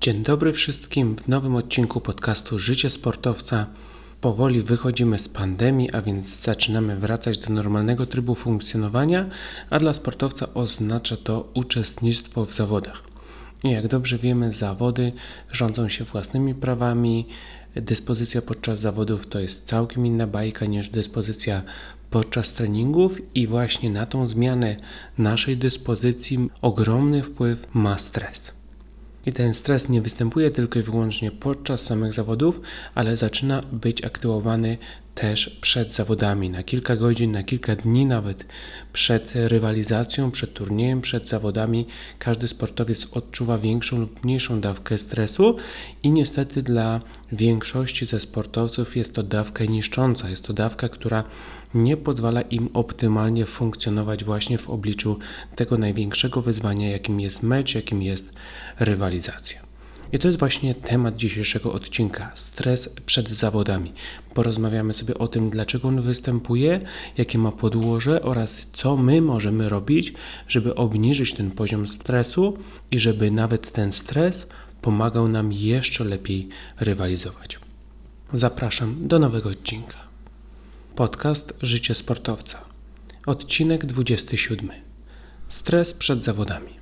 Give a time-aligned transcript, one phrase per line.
[0.00, 3.66] Dzień dobry wszystkim w nowym odcinku podcastu Życie Sportowca.
[4.20, 9.28] Powoli wychodzimy z pandemii, a więc zaczynamy wracać do normalnego trybu funkcjonowania,
[9.70, 13.02] a dla sportowca oznacza to uczestnictwo w zawodach.
[13.64, 15.12] Jak dobrze wiemy, zawody
[15.52, 17.26] rządzą się własnymi prawami.
[17.74, 21.62] Dyspozycja podczas zawodów to jest całkiem inna bajka niż dyspozycja
[22.10, 24.76] podczas treningów, i właśnie na tą zmianę
[25.18, 28.59] naszej dyspozycji ogromny wpływ ma stres.
[29.26, 32.60] I ten stres nie występuje tylko i wyłącznie podczas samych zawodów,
[32.94, 34.78] ale zaczyna być aktywowany
[35.20, 38.44] też przed zawodami, na kilka godzin, na kilka dni nawet
[38.92, 41.86] przed rywalizacją, przed turniejem, przed zawodami.
[42.18, 45.56] Każdy sportowiec odczuwa większą lub mniejszą dawkę stresu
[46.02, 47.00] i niestety dla
[47.32, 51.24] większości ze sportowców jest to dawka niszcząca, jest to dawka, która
[51.74, 55.18] nie pozwala im optymalnie funkcjonować właśnie w obliczu
[55.56, 58.32] tego największego wyzwania, jakim jest mecz, jakim jest
[58.78, 59.69] rywalizacja.
[60.12, 63.92] I to jest właśnie temat dzisiejszego odcinka stres przed zawodami.
[64.34, 66.80] Porozmawiamy sobie o tym, dlaczego on występuje,
[67.18, 70.12] jakie ma podłoże oraz co my możemy robić,
[70.48, 72.58] żeby obniżyć ten poziom stresu
[72.90, 74.48] i żeby nawet ten stres
[74.82, 76.48] pomagał nam jeszcze lepiej
[76.80, 77.58] rywalizować.
[78.32, 79.96] Zapraszam do nowego odcinka.
[80.96, 82.60] Podcast Życie Sportowca.
[83.26, 84.70] Odcinek 27.
[85.48, 86.72] Stres przed zawodami.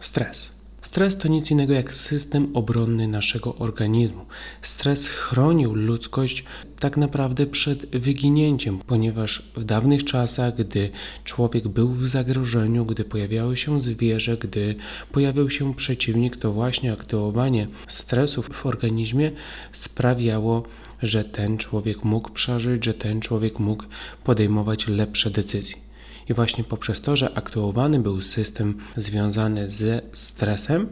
[0.00, 0.55] Stres
[0.86, 4.26] Stres to nic innego jak system obronny naszego organizmu.
[4.62, 6.44] Stres chronił ludzkość
[6.80, 10.90] tak naprawdę przed wyginięciem, ponieważ w dawnych czasach, gdy
[11.24, 14.74] człowiek był w zagrożeniu, gdy pojawiały się zwierzę, gdy
[15.12, 19.32] pojawił się przeciwnik, to właśnie aktywowanie stresów w organizmie
[19.72, 20.62] sprawiało,
[21.02, 23.84] że ten człowiek mógł przeżyć, że ten człowiek mógł
[24.24, 25.85] podejmować lepsze decyzje.
[26.28, 30.88] I właśnie poprzez to, że aktywowany był system związany ze stresem,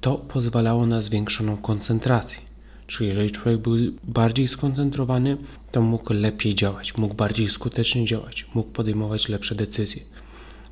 [0.00, 2.40] to pozwalało na zwiększoną koncentrację.
[2.86, 5.36] Czyli jeżeli człowiek był bardziej skoncentrowany,
[5.72, 10.02] to mógł lepiej działać, mógł bardziej skutecznie działać, mógł podejmować lepsze decyzje.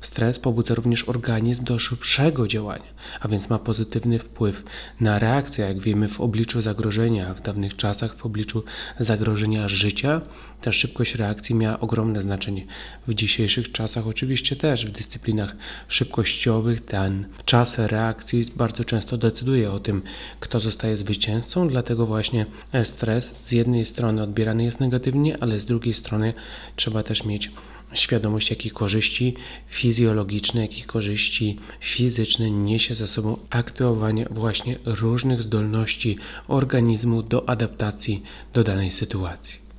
[0.01, 4.63] Stres pobudza również organizm do szybszego działania, a więc ma pozytywny wpływ
[4.99, 8.63] na reakcję, jak wiemy, w obliczu zagrożenia, w dawnych czasach w obliczu
[8.99, 10.21] zagrożenia życia.
[10.61, 12.65] Ta szybkość reakcji miała ogromne znaczenie.
[13.07, 15.55] W dzisiejszych czasach oczywiście też w dyscyplinach
[15.87, 20.01] szybkościowych ten czas reakcji bardzo często decyduje o tym,
[20.39, 22.45] kto zostaje zwycięzcą, dlatego właśnie
[22.83, 26.33] stres z jednej strony odbierany jest negatywnie, ale z drugiej strony
[26.75, 27.51] trzeba też mieć
[27.93, 29.35] świadomość, jakie korzyści
[29.67, 36.17] fizjologiczne, jakie korzyści fizyczne niesie za sobą aktywowanie właśnie różnych zdolności
[36.47, 38.23] organizmu do adaptacji
[38.53, 39.69] do danej sytuacji.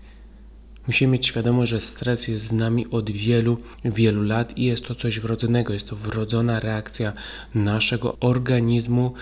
[0.87, 4.95] Musimy mieć świadomość, że stres jest z nami od wielu, wielu lat i jest to
[4.95, 7.13] coś wrodzonego, jest to wrodzona reakcja
[7.55, 9.15] naszego organizmu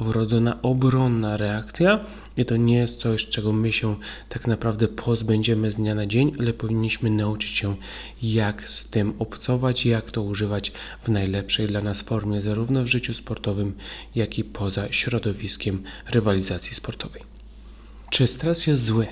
[0.00, 2.04] wrodzona obronna reakcja
[2.36, 3.96] i to nie jest coś, czego my się
[4.28, 7.76] tak naprawdę pozbędziemy z dnia na dzień, ale powinniśmy nauczyć się,
[8.22, 10.72] jak z tym obcować, jak to używać
[11.02, 13.74] w najlepszej dla nas formie, zarówno w życiu sportowym,
[14.14, 17.22] jak i poza środowiskiem rywalizacji sportowej.
[18.10, 19.06] Czy stres jest zły?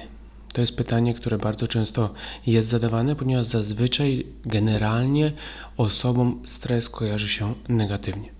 [0.52, 2.14] To jest pytanie, które bardzo często
[2.46, 5.32] jest zadawane, ponieważ zazwyczaj generalnie
[5.76, 8.39] osobom stres kojarzy się negatywnie.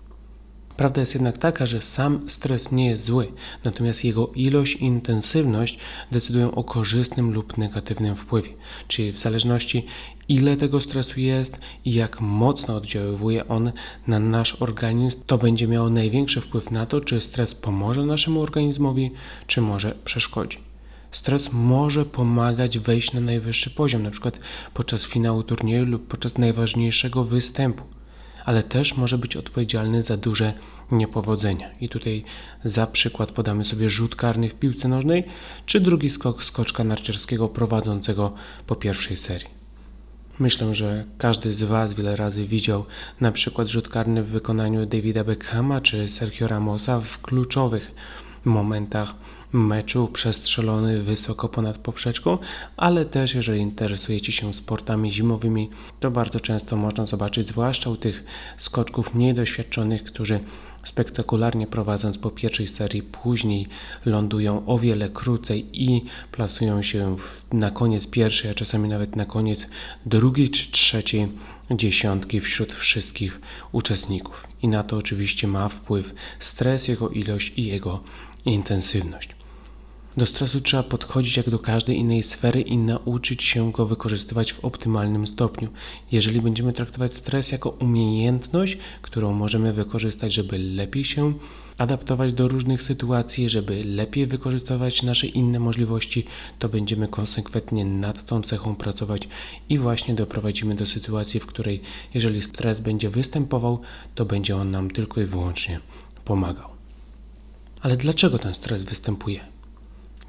[0.81, 3.33] Prawda jest jednak taka, że sam stres nie jest zły,
[3.65, 5.79] natomiast jego ilość i intensywność
[6.13, 8.53] decydują o korzystnym lub negatywnym wpływie.
[8.89, 9.87] Czyli w zależności
[10.29, 13.73] ile tego stresu jest i jak mocno oddziaływuje on
[14.07, 19.11] na nasz organizm, to będzie miało największy wpływ na to, czy stres pomoże naszemu organizmowi,
[19.47, 20.59] czy może przeszkodzi.
[21.11, 24.39] Stres może pomagać wejść na najwyższy poziom, przykład
[24.75, 28.00] podczas finału turnieju lub podczas najważniejszego występu
[28.45, 30.53] ale też może być odpowiedzialny za duże
[30.93, 31.71] niepowodzenia.
[31.81, 32.25] I tutaj
[32.65, 35.25] za przykład podamy sobie rzut karny w piłce nożnej,
[35.67, 38.33] czy drugi skok skoczka narciarskiego prowadzącego
[38.67, 39.61] po pierwszej serii.
[40.39, 42.85] Myślę, że każdy z Was wiele razy widział
[43.21, 47.95] na przykład rzut karny w wykonaniu Davida Beckhama czy Sergio Ramosa w kluczowych
[48.45, 49.15] momentach
[49.53, 52.39] meczu przestrzelony wysoko ponad poprzeczką,
[52.77, 55.71] ale też jeżeli interesujecie się sportami zimowymi,
[56.01, 58.25] to bardzo często można zobaczyć, zwłaszcza u tych
[58.57, 60.41] skoczków mniej doświadczonych, którzy
[60.85, 63.67] spektakularnie prowadząc po pierwszej serii, później
[64.05, 67.17] lądują o wiele krócej i plasują się
[67.53, 69.69] na koniec pierwszej, a czasami nawet na koniec
[70.07, 71.29] drugiej czy trzeciej
[71.71, 73.41] dziesiątki wśród wszystkich
[73.73, 74.47] uczestników.
[74.63, 78.01] I na to oczywiście ma wpływ stres, jego ilość i jego
[78.45, 79.41] intensywność.
[80.17, 84.65] Do stresu trzeba podchodzić jak do każdej innej sfery i nauczyć się go wykorzystywać w
[84.65, 85.69] optymalnym stopniu.
[86.13, 91.35] Jeżeli będziemy traktować stres jako umiejętność, którą możemy wykorzystać, żeby lepiej się
[91.79, 96.25] adaptować do różnych sytuacji, żeby lepiej wykorzystywać nasze inne możliwości,
[96.59, 99.29] to będziemy konsekwentnie nad tą cechą pracować
[99.69, 101.81] i właśnie doprowadzimy do sytuacji, w której
[102.15, 103.81] jeżeli stres będzie występował,
[104.15, 105.81] to będzie on nam tylko i wyłącznie
[106.25, 106.80] pomagał.
[107.83, 109.41] Ale dlaczego ten stres występuje?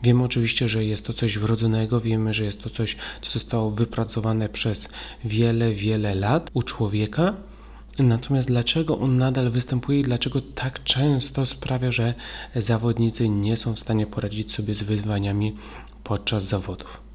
[0.03, 4.49] Wiemy oczywiście, że jest to coś wrodzonego, wiemy, że jest to coś, co zostało wypracowane
[4.49, 4.89] przez
[5.25, 7.33] wiele, wiele lat u człowieka.
[7.99, 12.13] Natomiast dlaczego on nadal występuje i dlaczego tak często sprawia, że
[12.55, 15.53] zawodnicy nie są w stanie poradzić sobie z wyzwaniami
[16.03, 17.10] podczas zawodów?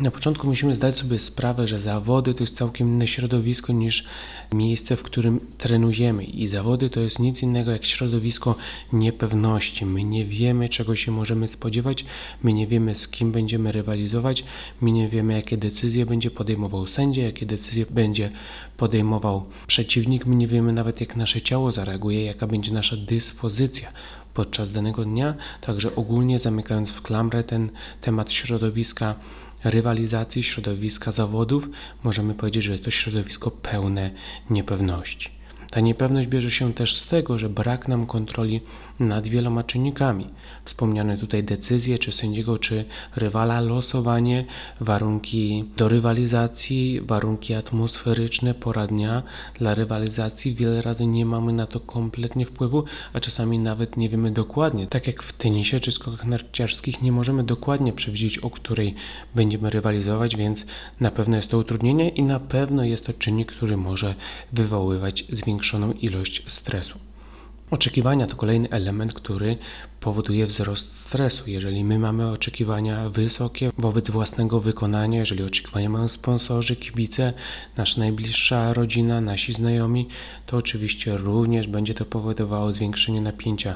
[0.00, 4.04] Na początku musimy zdać sobie sprawę, że zawody to jest całkiem inne środowisko niż
[4.52, 6.24] miejsce, w którym trenujemy.
[6.24, 8.54] I zawody to jest nic innego jak środowisko
[8.92, 9.86] niepewności.
[9.86, 12.04] My nie wiemy, czego się możemy spodziewać,
[12.42, 14.44] my nie wiemy, z kim będziemy rywalizować,
[14.80, 18.30] my nie wiemy, jakie decyzje będzie podejmował sędzia, jakie decyzje będzie
[18.76, 23.92] podejmował przeciwnik, my nie wiemy nawet, jak nasze ciało zareaguje, jaka będzie nasza dyspozycja
[24.34, 25.34] podczas danego dnia.
[25.60, 27.70] Także ogólnie zamykając w klamrę ten
[28.00, 29.14] temat środowiska,
[29.64, 31.68] rywalizacji, środowiska zawodów,
[32.04, 34.10] możemy powiedzieć, że jest to środowisko pełne
[34.50, 35.37] niepewności.
[35.70, 38.60] Ta niepewność bierze się też z tego, że brak nam kontroli
[39.00, 40.26] nad wieloma czynnikami.
[40.64, 42.84] Wspomniane tutaj decyzje, czy sędziego, czy
[43.16, 44.44] rywala, losowanie,
[44.80, 49.22] warunki do rywalizacji, warunki atmosferyczne, pora dnia
[49.58, 50.54] dla rywalizacji.
[50.54, 54.86] Wiele razy nie mamy na to kompletnie wpływu, a czasami nawet nie wiemy dokładnie.
[54.86, 58.94] Tak jak w tenisie czy skokach narciarskich nie możemy dokładnie przewidzieć, o której
[59.34, 60.66] będziemy rywalizować, więc
[61.00, 64.14] na pewno jest to utrudnienie i na pewno jest to czynnik, który może
[64.52, 65.24] wywoływać
[65.58, 66.98] zwiększoną ilość stresu.
[67.70, 69.56] Oczekiwania to kolejny element, który
[70.00, 71.50] powoduje wzrost stresu.
[71.50, 77.32] Jeżeli my mamy oczekiwania wysokie wobec własnego wykonania, jeżeli oczekiwania mają sponsorzy, kibice,
[77.76, 80.08] nasza najbliższa rodzina, nasi znajomi,
[80.46, 83.74] to oczywiście również będzie to powodowało zwiększenie napięcia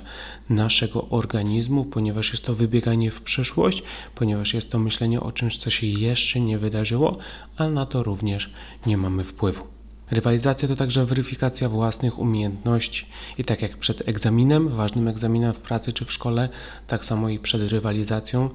[0.48, 3.82] naszego organizmu, ponieważ jest to wybieganie w przyszłość,
[4.14, 7.18] ponieważ jest to myślenie o czymś, co się jeszcze nie wydarzyło,
[7.56, 8.50] a na to również
[8.86, 9.71] nie mamy wpływu.
[10.12, 13.06] Rywalizacja to także weryfikacja własnych umiejętności.
[13.38, 16.48] I tak jak przed egzaminem, ważnym egzaminem w pracy czy w szkole,
[16.86, 18.50] tak samo i przed rywalizacją.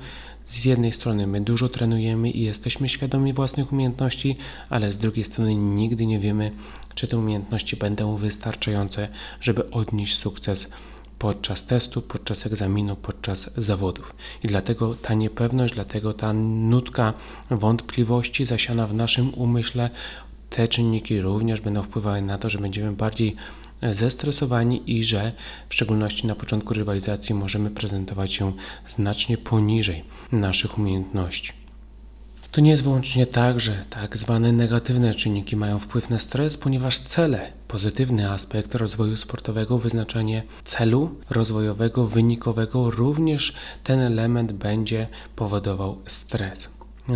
[0.45, 4.37] Z jednej strony my dużo trenujemy i jesteśmy świadomi własnych umiejętności,
[4.69, 6.51] ale z drugiej strony nigdy nie wiemy,
[6.95, 9.07] czy te umiejętności będą wystarczające,
[9.41, 10.71] żeby odnieść sukces
[11.19, 14.15] podczas testu, podczas egzaminu, podczas zawodów.
[14.43, 17.13] I dlatego ta niepewność, dlatego ta nutka
[17.49, 19.89] wątpliwości zasiana w naszym umyśle
[20.49, 23.35] te czynniki również będą wpływały na to, że będziemy bardziej
[23.91, 25.31] zestresowani i że
[25.69, 28.53] w szczególności na początku rywalizacji możemy prezentować się
[28.87, 31.53] znacznie poniżej naszych umiejętności.
[32.51, 36.99] To nie jest wyłącznie tak, że tak zwane negatywne czynniki mają wpływ na stres, ponieważ
[36.99, 43.53] cele, pozytywny aspekt rozwoju sportowego, wyznaczanie celu rozwojowego, wynikowego, również
[43.83, 46.69] ten element będzie powodował stres.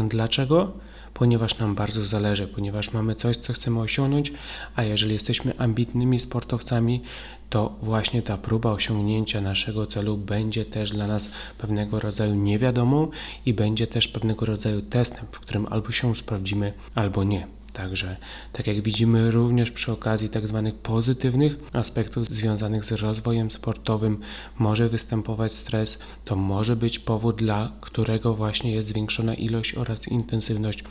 [0.09, 0.71] Dlaczego?
[1.13, 4.33] Ponieważ nam bardzo zależy, ponieważ mamy coś, co chcemy osiągnąć,
[4.75, 7.01] a jeżeli jesteśmy ambitnymi sportowcami,
[7.49, 13.07] to właśnie ta próba osiągnięcia naszego celu będzie też dla nas pewnego rodzaju niewiadomą
[13.45, 17.60] i będzie też pewnego rodzaju testem, w którym albo się sprawdzimy, albo nie.
[17.73, 18.17] Także,
[18.53, 24.19] tak jak widzimy, również przy okazji tak zwanych pozytywnych aspektów związanych z rozwojem sportowym
[24.59, 25.99] może występować stres.
[26.25, 30.83] To może być powód, dla którego właśnie jest zwiększona ilość oraz intensywność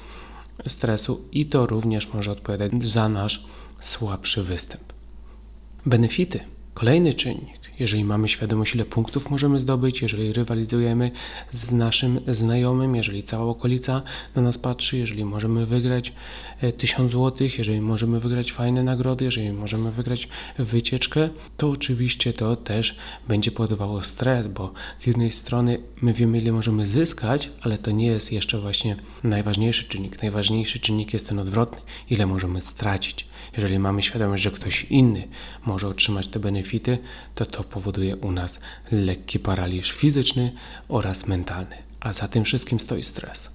[0.67, 3.47] stresu, i to również może odpowiadać za nasz
[3.81, 4.93] słabszy występ.
[5.87, 6.41] Benefity.
[6.75, 11.11] Kolejny czynnik jeżeli mamy świadomość, ile punktów możemy zdobyć, jeżeli rywalizujemy
[11.51, 14.03] z naszym znajomym, jeżeli cała okolica
[14.35, 16.13] na nas patrzy, jeżeli możemy wygrać
[16.79, 22.97] 1000 zł, jeżeli możemy wygrać fajne nagrody, jeżeli możemy wygrać wycieczkę, to oczywiście to też
[23.29, 28.07] będzie powodowało stres, bo z jednej strony my wiemy, ile możemy zyskać, ale to nie
[28.07, 30.23] jest jeszcze właśnie najważniejszy czynnik.
[30.23, 33.30] Najważniejszy czynnik jest ten odwrotny, ile możemy stracić.
[33.57, 35.29] Jeżeli mamy świadomość, że ktoś inny
[35.67, 36.99] może otrzymać te benefity,
[37.35, 38.61] to to powoduje u nas
[38.93, 40.53] lekki paraliż fizyczny
[40.89, 41.77] oraz mentalny.
[42.01, 43.51] A za tym wszystkim stoi stres.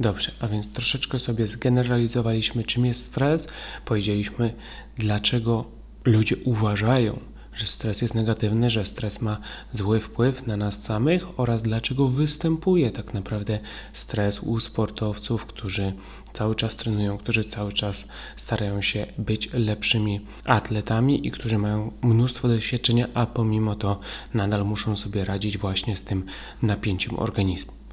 [0.00, 3.48] Dobrze, a więc troszeczkę sobie zgeneralizowaliśmy, czym jest stres,
[3.84, 4.54] powiedzieliśmy,
[4.96, 5.64] dlaczego
[6.04, 7.20] ludzie uważają,
[7.54, 9.38] że stres jest negatywny, że stres ma
[9.72, 13.58] zły wpływ na nas samych oraz dlaczego występuje tak naprawdę
[13.92, 15.92] stres u sportowców, którzy
[16.32, 18.04] cały czas trenują, którzy cały czas
[18.36, 24.00] starają się być lepszymi atletami i którzy mają mnóstwo doświadczenia, a pomimo to
[24.34, 26.24] nadal muszą sobie radzić właśnie z tym
[26.62, 27.83] napięciem organizmu.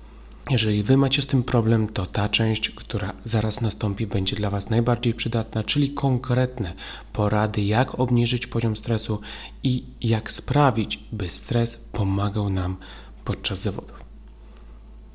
[0.52, 4.70] Jeżeli Wy macie z tym problem, to ta część, która zaraz nastąpi, będzie dla Was
[4.70, 6.74] najbardziej przydatna, czyli konkretne
[7.14, 9.20] porady, jak obniżyć poziom stresu
[9.64, 12.78] i jak sprawić, by stres pomagał nam
[13.26, 14.04] podczas zawodów.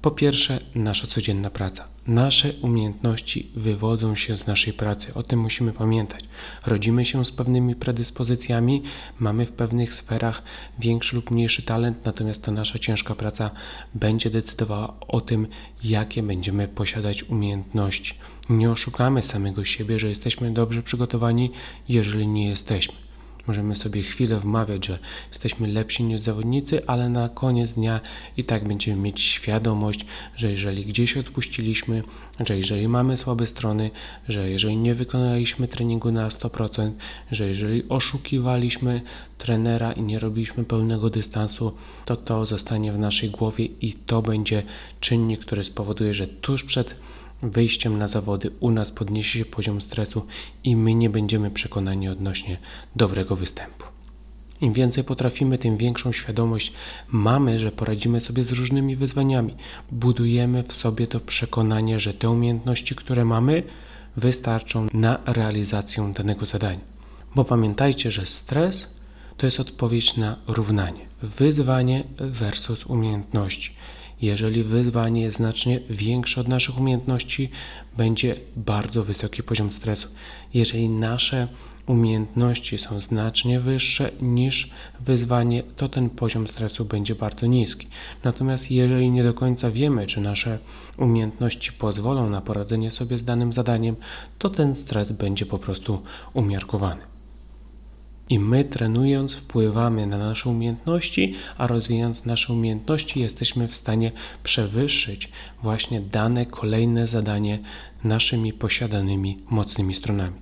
[0.03, 1.96] Po pierwsze, nasza codzienna praca.
[2.07, 5.15] Nasze umiejętności wywodzą się z naszej pracy.
[5.15, 6.25] O tym musimy pamiętać.
[6.67, 8.83] Rodzimy się z pewnymi predyspozycjami,
[9.19, 10.43] mamy w pewnych sferach
[10.79, 13.51] większy lub mniejszy talent, natomiast to nasza ciężka praca
[13.95, 15.47] będzie decydowała o tym,
[15.85, 18.15] jakie będziemy posiadać umiejętności.
[18.51, 21.51] Nie oszukamy samego siebie, że jesteśmy dobrze przygotowani,
[21.89, 23.06] jeżeli nie jesteśmy.
[23.47, 24.99] Możemy sobie chwilę wmawiać, że
[25.29, 28.01] jesteśmy lepsi niż zawodnicy, ale na koniec dnia
[28.37, 32.03] i tak będziemy mieć świadomość, że jeżeli gdzieś odpuściliśmy,
[32.47, 33.91] że jeżeli mamy słabe strony,
[34.29, 36.91] że jeżeli nie wykonaliśmy treningu na 100%,
[37.33, 39.01] że jeżeli oszukiwaliśmy
[39.39, 41.73] trenera i nie robiliśmy pełnego dystansu,
[42.05, 44.63] to to zostanie w naszej głowie i to będzie
[45.01, 46.97] czynnik, który spowoduje, że tuż przed
[47.43, 50.27] wyjściem na zawody u nas podniesie się poziom stresu
[50.65, 52.59] i my nie będziemy przekonani odnośnie
[52.97, 53.85] dobrego występu.
[54.61, 56.73] Im więcej potrafimy, tym większą świadomość
[57.09, 59.55] mamy, że poradzimy sobie z różnymi wyzwaniami.
[59.91, 63.63] Budujemy w sobie to przekonanie, że te umiejętności, które mamy,
[64.17, 66.81] wystarczą na realizację danego zadania.
[67.35, 68.97] Bo pamiętajcie, że stres
[69.37, 71.07] to jest odpowiedź na równanie.
[71.23, 73.75] Wyzwanie versus umiejętności.
[74.23, 77.51] Jeżeli wyzwanie jest znacznie większe od naszych umiejętności,
[77.97, 80.09] będzie bardzo wysoki poziom stresu.
[80.55, 81.49] Jeżeli nasze
[81.87, 84.71] umiejętności są znacznie wyższe niż
[85.01, 87.87] wyzwanie, to ten poziom stresu będzie bardzo niski.
[88.25, 90.59] Natomiast jeżeli nie do końca wiemy, czy nasze
[90.97, 93.97] umiejętności pozwolą na poradzenie sobie z danym zadaniem,
[94.39, 96.03] to ten stres będzie po prostu
[96.35, 97.16] umiarkowany.
[98.31, 105.31] I my trenując wpływamy na nasze umiejętności, a rozwijając nasze umiejętności jesteśmy w stanie przewyższyć
[105.63, 107.59] właśnie dane kolejne zadanie
[108.05, 110.37] naszymi posiadanymi mocnymi stronami.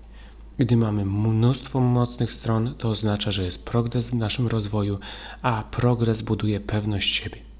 [0.58, 4.98] Gdy mamy mnóstwo mocnych stron, to oznacza, że jest progres w naszym rozwoju,
[5.42, 7.53] a progres buduje pewność siebie.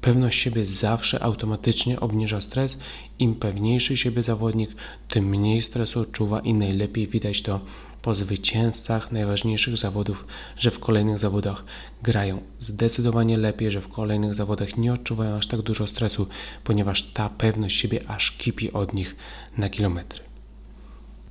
[0.00, 2.78] Pewność siebie zawsze automatycznie obniża stres.
[3.18, 4.70] Im pewniejszy siebie zawodnik,
[5.08, 7.60] tym mniej stresu odczuwa i najlepiej widać to
[8.02, 10.26] po zwycięzcach najważniejszych zawodów,
[10.58, 11.64] że w kolejnych zawodach
[12.02, 16.26] grają zdecydowanie lepiej, że w kolejnych zawodach nie odczuwają aż tak dużo stresu,
[16.64, 19.16] ponieważ ta pewność siebie aż kipi od nich
[19.58, 20.29] na kilometry.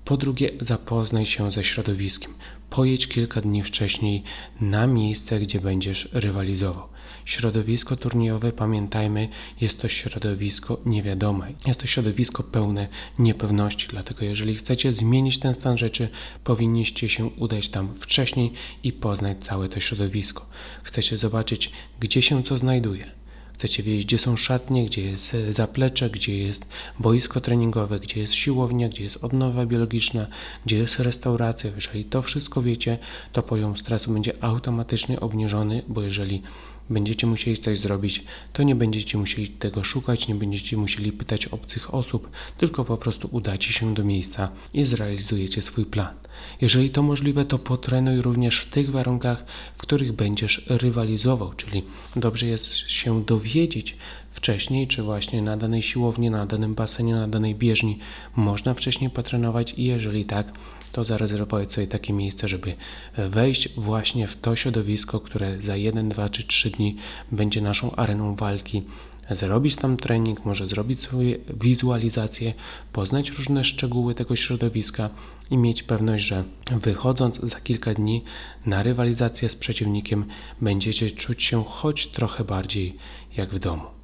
[0.10, 2.34] Po drugie, zapoznaj się ze środowiskiem.
[2.70, 4.24] Pojedź kilka dni wcześniej
[4.62, 6.88] na miejsce, gdzie będziesz rywalizował.
[7.26, 9.30] Środowisko turniejowe, pamiętajmy,
[9.62, 11.54] jest to środowisko niewiadome.
[11.68, 12.88] Jest to środowisko pełne
[13.20, 16.10] niepewności, dlatego jeżeli chcecie zmienić ten stan rzeczy,
[16.44, 20.50] powinniście się udać tam wcześniej i poznać całe to środowisko.
[20.84, 23.19] Chcecie zobaczyć, gdzie się co znajduje
[23.60, 26.66] Chcecie wiedzieć, gdzie są szatnie, gdzie jest e, zaplecze, gdzie jest
[27.00, 30.28] boisko treningowe, gdzie jest siłownia, gdzie jest odnowa biologiczna,
[30.66, 31.72] gdzie jest restauracja.
[31.76, 32.98] Jeżeli to wszystko wiecie,
[33.34, 36.42] to poziom stresu będzie automatycznie obniżony, bo jeżeli
[36.90, 41.94] będziecie musieli coś zrobić, to nie będziecie musieli tego szukać, nie będziecie musieli pytać obcych
[41.94, 46.16] osób, tylko po prostu udacie się do miejsca i zrealizujecie swój plan.
[46.62, 51.84] Jeżeli to możliwe, to potrenuj również w tych warunkach, w których będziesz rywalizował, czyli
[52.16, 53.98] dobrze jest się dowiedzieć
[54.32, 58.00] wcześniej, czy właśnie na danej siłowni, na danym basenie, na danej bieżni
[58.36, 60.52] można wcześniej potrenować i jeżeli tak,
[60.92, 62.76] to zarezerwować sobie takie miejsce, żeby
[63.18, 66.96] wejść właśnie w to środowisko, które za 1, 2 czy 3 dni
[67.32, 68.84] będzie naszą areną walki
[69.32, 72.54] zrobić tam trening, może zrobić sobie wizualizację,
[72.94, 75.10] poznać różne szczegóły tego środowiska
[75.52, 78.24] i mieć pewność, że wychodząc za kilka dni
[78.66, 80.26] na rywalizację z przeciwnikiem,
[80.62, 82.96] będziecie czuć się choć trochę bardziej
[83.38, 83.99] jak w domu.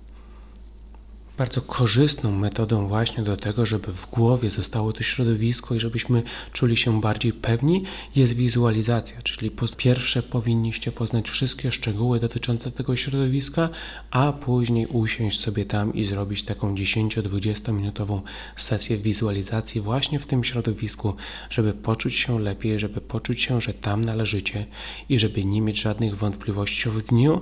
[1.38, 6.24] Bardzo korzystną metodą właśnie do tego, żeby w głowie zostało to środowisko i żebyśmy
[6.54, 7.84] czuli się bardziej pewni,
[8.16, 9.22] jest wizualizacja.
[9.22, 13.70] Czyli po pierwsze powinniście poznać wszystkie szczegóły dotyczące tego środowiska,
[14.12, 18.22] a później usiąść sobie tam i zrobić taką 10-20 minutową
[18.56, 21.14] sesję wizualizacji właśnie w tym środowisku,
[21.50, 24.66] żeby poczuć się lepiej, żeby poczuć się, że tam należycie
[25.10, 27.42] i żeby nie mieć żadnych wątpliwości w dniu,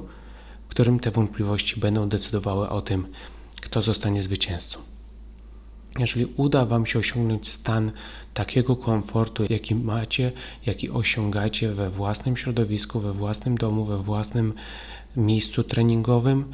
[0.66, 3.08] w którym te wątpliwości będą decydowały o tym,
[3.64, 4.80] kto zostanie zwycięzcą.
[6.00, 7.92] jeżeli uda Wam się osiągnąć stan
[8.34, 10.32] takiego komfortu, jaki macie,
[10.66, 14.54] jaki osiągacie we własnym środowisku, we własnym domu, we własnym
[15.16, 16.52] miejscu treningowym,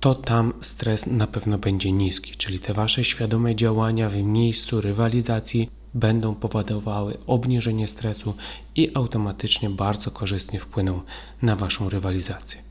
[0.00, 5.70] to tam stres na pewno będzie niski, czyli te Wasze świadome działania w miejscu rywalizacji
[5.94, 8.34] będą powodowały obniżenie stresu
[8.74, 11.00] i automatycznie bardzo korzystnie wpłyną
[11.42, 12.65] na Waszą rywalizację.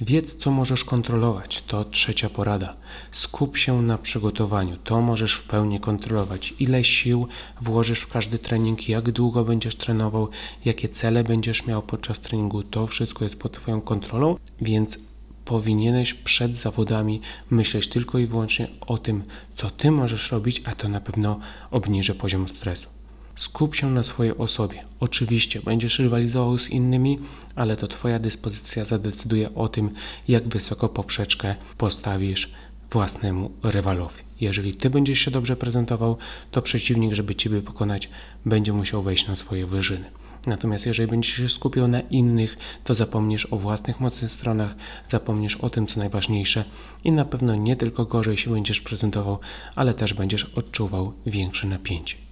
[0.00, 1.62] Wiedz, co możesz kontrolować.
[1.62, 2.76] To trzecia porada.
[3.12, 4.76] Skup się na przygotowaniu.
[4.76, 6.54] To możesz w pełni kontrolować.
[6.58, 7.28] Ile sił
[7.60, 10.28] włożysz w każdy trening, jak długo będziesz trenował,
[10.64, 12.62] jakie cele będziesz miał podczas treningu.
[12.62, 14.98] To wszystko jest pod Twoją kontrolą, więc
[15.44, 19.24] powinieneś przed zawodami myśleć tylko i wyłącznie o tym,
[19.54, 22.95] co Ty możesz robić, a to na pewno obniży poziom stresu.
[23.36, 24.84] Skup się na swojej osobie.
[25.00, 27.18] Oczywiście będziesz rywalizował z innymi,
[27.54, 29.90] ale to Twoja dyspozycja zadecyduje o tym,
[30.28, 32.52] jak wysoko poprzeczkę postawisz
[32.90, 34.22] własnemu rywalowi.
[34.40, 36.16] Jeżeli Ty będziesz się dobrze prezentował,
[36.50, 38.08] to przeciwnik, żeby Ciebie pokonać,
[38.46, 40.10] będzie musiał wejść na swoje wyżyny.
[40.46, 44.74] Natomiast jeżeli będziesz się skupiał na innych, to zapomnisz o własnych mocnych stronach,
[45.08, 46.64] zapomnisz o tym, co najważniejsze
[47.04, 49.38] i na pewno nie tylko gorzej się będziesz prezentował,
[49.74, 52.25] ale też będziesz odczuwał większe napięcie.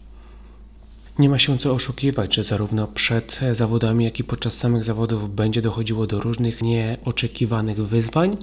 [1.18, 5.62] Nie ma się co oszukiwać, że zarówno przed zawodami, jak i podczas samych zawodów będzie
[5.62, 8.36] dochodziło do różnych nieoczekiwanych wyzwań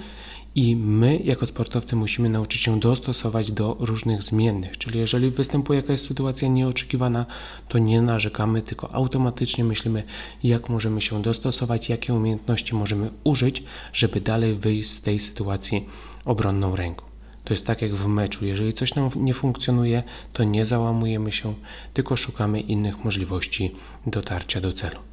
[0.56, 4.78] i my, jako sportowcy, musimy nauczyć się dostosować do różnych zmiennych.
[4.78, 7.26] Czyli jeżeli występuje jakaś sytuacja nieoczekiwana,
[7.68, 10.04] to nie narzekamy, tylko automatycznie myślimy,
[10.44, 13.64] jak możemy się dostosować, jakie umiejętności możemy użyć,
[13.94, 15.86] żeby dalej wyjść z tej sytuacji
[16.26, 17.11] obronną ręką.
[17.44, 18.46] To jest tak jak w meczu.
[18.46, 21.54] Jeżeli coś nam nie funkcjonuje, to nie załamujemy się,
[21.94, 25.11] tylko szukamy innych możliwości dotarcia do celu.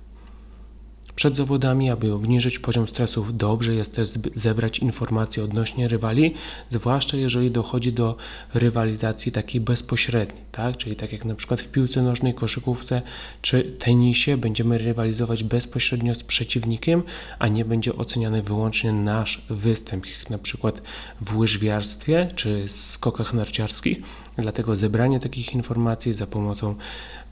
[1.19, 6.35] Przed zawodami, aby obniżyć poziom stresu, dobrze jest też zebrać informacje odnośnie rywali,
[6.71, 8.17] zwłaszcza jeżeli dochodzi do
[8.55, 10.77] rywalizacji takiej bezpośredniej, tak?
[10.77, 13.03] czyli tak jak na przykład w piłce nożnej, koszykówce
[13.43, 17.03] czy tenisie będziemy rywalizować bezpośrednio z przeciwnikiem,
[17.39, 20.83] a nie będzie oceniany wyłącznie nasz występ, na przykład
[21.21, 23.99] w łyżwiarstwie czy skokach narciarskich.
[24.39, 26.75] Dlatego zebranie takich informacji za pomocą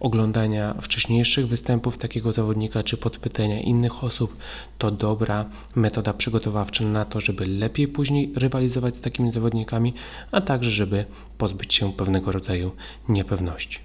[0.01, 4.37] oglądania wcześniejszych występów takiego zawodnika czy podpytania innych osób
[4.79, 5.45] to dobra
[5.75, 9.95] metoda przygotowawcza na to, żeby lepiej później rywalizować z takimi zawodnikami,
[10.33, 11.05] a także żeby
[11.39, 12.73] pozbyć się pewnego rodzaju
[13.09, 13.79] niepewności.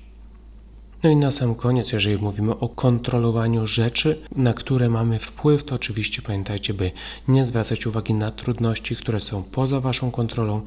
[1.04, 5.76] No i na sam koniec, jeżeli mówimy o kontrolowaniu rzeczy, na które mamy wpływ, to
[5.76, 6.92] oczywiście pamiętajcie, by
[7.28, 10.62] nie zwracać uwagi na trudności, które są poza Waszą kontrolą,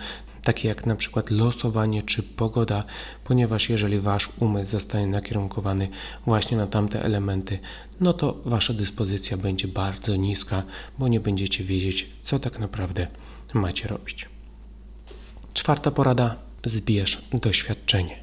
[0.44, 2.84] takie jak na przykład losowanie czy pogoda,
[3.24, 5.88] ponieważ jeżeli Wasz umysł zostanie nakierunkowany
[6.26, 7.58] właśnie na tamte elementy,
[8.00, 10.62] no to Wasza dyspozycja będzie bardzo niska,
[10.98, 13.06] bo nie będziecie wiedzieć, co tak naprawdę
[13.54, 14.28] macie robić.
[15.54, 18.16] Czwarta porada: zbierz doświadczenie.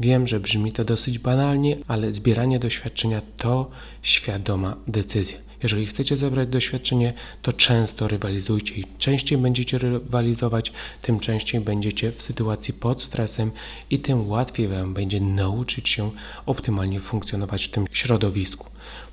[0.00, 3.70] Wiem, że brzmi to dosyć banalnie, ale zbieranie doświadczenia to
[4.02, 5.43] świadoma decyzja.
[5.62, 7.12] Jeżeli chcecie zebrać doświadczenie,
[7.42, 13.50] to często rywalizujcie i częściej będziecie rywalizować, tym częściej będziecie w sytuacji pod stresem
[13.90, 16.10] i tym łatwiej Wam będzie nauczyć się
[16.46, 18.66] optymalnie funkcjonować w tym środowisku.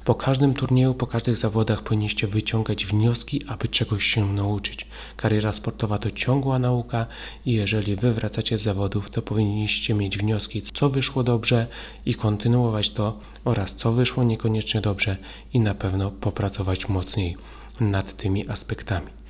[0.06, 4.88] Po każdym turnieju, po każdych zawodach powinniście wyciągać wnioski, aby czegoś się nauczyć.
[5.18, 7.06] Kariera sportowa to ciągła nauka
[7.46, 11.68] i jeżeli wy wracacie z zawodów, to powinniście mieć wnioski, co wyszło dobrze
[12.06, 15.18] i kontynuować to oraz co wyszło niekoniecznie dobrze
[15.54, 17.38] i na pewno popracować mocniej
[17.80, 19.21] nad tymi aspektami.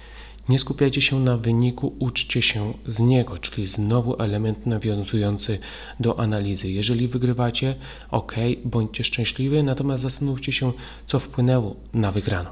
[0.52, 5.60] Nie skupiajcie się na wyniku, uczcie się z niego, czyli znowu element nawiązujący
[6.00, 6.72] do analizy.
[6.72, 7.76] Jeżeli wygrywacie,
[8.10, 8.36] ok,
[8.66, 10.72] bądźcie szczęśliwi, natomiast zastanówcie się,
[11.06, 12.50] co wpłynęło na wygraną.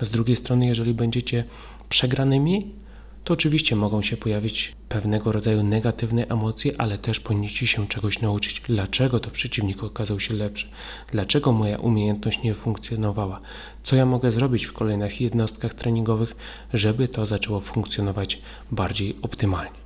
[0.00, 1.44] Z drugiej strony, jeżeli będziecie
[1.88, 2.70] przegranymi,
[3.24, 8.62] to oczywiście mogą się pojawić pewnego rodzaju negatywne emocje, ale też powinniście się czegoś nauczyć.
[8.66, 10.68] Dlaczego to przeciwnik okazał się lepszy?
[11.12, 13.40] Dlaczego moja umiejętność nie funkcjonowała?
[13.84, 16.36] Co ja mogę zrobić w kolejnych jednostkach treningowych,
[16.74, 19.79] żeby to zaczęło funkcjonować bardziej optymalnie?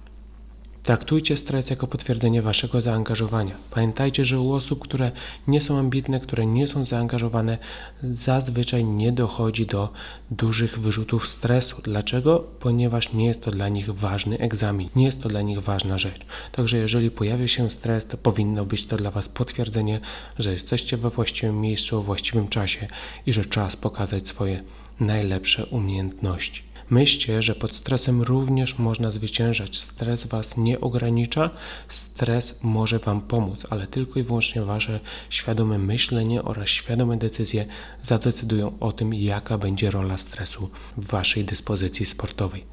[0.84, 3.56] Traktujcie stres jako potwierdzenie waszego zaangażowania.
[3.70, 5.12] Pamiętajcie, że u osób, które
[5.48, 7.58] nie są ambitne, które nie są zaangażowane,
[8.02, 9.92] zazwyczaj nie dochodzi do
[10.30, 11.76] dużych wyrzutów stresu.
[11.82, 12.44] Dlaczego?
[12.60, 16.26] Ponieważ nie jest to dla nich ważny egzamin, nie jest to dla nich ważna rzecz.
[16.52, 20.00] Także jeżeli pojawia się stres, to powinno być to dla was potwierdzenie,
[20.38, 22.86] że jesteście we właściwym miejscu, w właściwym czasie
[23.26, 24.62] i że czas pokazać swoje
[25.00, 26.73] najlepsze umiejętności.
[26.94, 29.78] Myślcie, że pod stresem również można zwyciężać.
[29.78, 31.50] Stres Was nie ogranicza,
[31.88, 37.66] stres może Wam pomóc, ale tylko i wyłącznie Wasze świadome myślenie oraz świadome decyzje
[38.02, 42.64] zadecydują o tym, jaka będzie rola stresu w Waszej dyspozycji sportowej.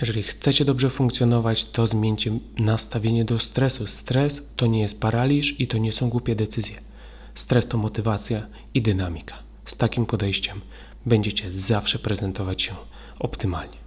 [0.00, 3.86] Jeżeli chcecie dobrze funkcjonować, to zmieńcie nastawienie do stresu.
[3.86, 6.80] Stres to nie jest paraliż i to nie są głupie decyzje.
[7.34, 9.38] Stres to motywacja i dynamika.
[9.64, 10.60] Z takim podejściem
[11.06, 12.74] będziecie zawsze prezentować się
[13.20, 13.80] optymalnie.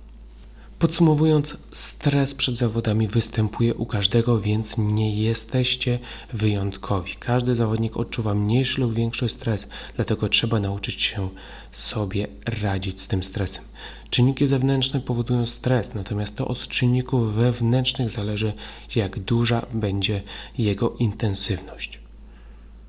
[0.80, 6.00] Podsumowując, stres przed zawodami występuje u każdego, więc nie jesteście
[6.34, 7.16] wyjątkowi.
[7.16, 11.30] Każdy zawodnik odczuwa mniejszy lub większy stres, dlatego trzeba nauczyć się
[11.72, 12.28] sobie
[12.62, 13.64] radzić z tym stresem.
[14.10, 18.54] Czynniki zewnętrzne powodują stres, natomiast to od czynników wewnętrznych zależy,
[18.96, 20.22] jak duża będzie
[20.58, 22.03] jego intensywność.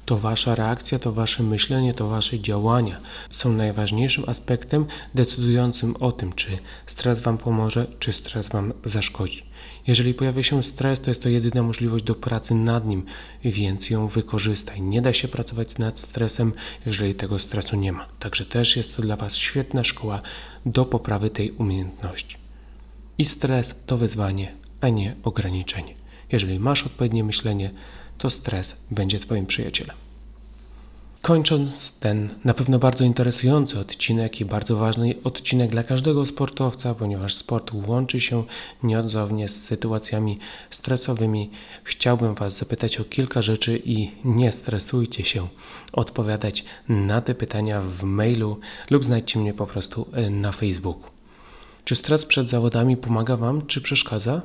[0.05, 6.33] To wasza reakcja, to wasze myślenie, to wasze działania są najważniejszym aspektem decydującym o tym,
[6.33, 9.43] czy stres wam pomoże, czy stres wam zaszkodzi.
[9.87, 13.05] Jeżeli pojawia się stres, to jest to jedyna możliwość do pracy nad nim,
[13.45, 14.83] więc ją wykorzystaj.
[14.83, 16.53] Nie da się pracować nad stresem,
[16.87, 18.07] jeżeli tego stresu nie ma.
[18.19, 20.23] Także też jest to dla was świetna szkoła
[20.67, 22.37] do poprawy tej umiejętności.
[23.19, 25.95] I stres to wyzwanie, a nie ograniczenie.
[26.33, 27.71] Jeżeli masz odpowiednie myślenie,
[28.19, 29.97] to stres będzie Twoim przyjacielem.
[31.25, 37.35] Kończąc ten na pewno bardzo interesujący odcinek i bardzo ważny odcinek dla każdego sportowca, ponieważ
[37.35, 38.45] sport łączy się
[38.83, 40.39] nieodzownie z sytuacjami
[40.71, 41.51] stresowymi,
[41.85, 45.49] chciałbym Was zapytać o kilka rzeczy i nie stresujcie się
[45.93, 51.11] odpowiadać na te pytania w mailu lub znajdźcie mnie po prostu e, na Facebooku.
[51.85, 54.43] Czy stres przed zawodami pomaga Wam, czy przeszkadza?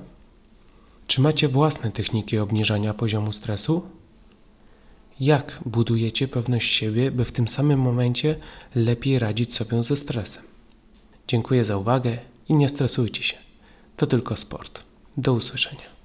[1.09, 3.89] Czy macie własne techniki obniżania poziomu stresu?
[5.19, 8.35] Jak budujecie pewność siebie, by w tym samym momencie
[8.75, 10.43] lepiej radzić sobie ze stresem?
[11.27, 12.17] Dziękuję za uwagę
[12.49, 13.37] i nie stresujcie się.
[13.97, 14.83] To tylko sport.
[15.17, 15.98] Do usłyszenia.